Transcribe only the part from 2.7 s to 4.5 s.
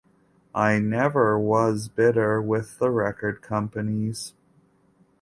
the record companies.